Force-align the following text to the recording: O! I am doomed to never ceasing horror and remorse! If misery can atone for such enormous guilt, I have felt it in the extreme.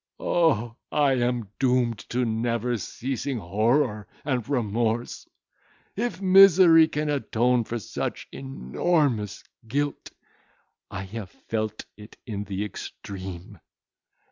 O! 0.19 0.75
I 0.91 1.13
am 1.13 1.47
doomed 1.59 1.99
to 2.09 2.25
never 2.25 2.75
ceasing 2.79 3.37
horror 3.37 4.07
and 4.25 4.49
remorse! 4.49 5.27
If 5.95 6.19
misery 6.19 6.87
can 6.87 7.07
atone 7.07 7.65
for 7.65 7.77
such 7.77 8.27
enormous 8.31 9.43
guilt, 9.67 10.09
I 10.89 11.03
have 11.03 11.29
felt 11.29 11.85
it 11.97 12.17
in 12.25 12.45
the 12.45 12.65
extreme. 12.65 13.59